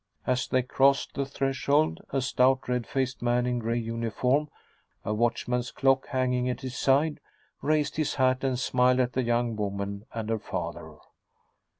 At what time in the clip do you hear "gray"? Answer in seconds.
3.59-3.77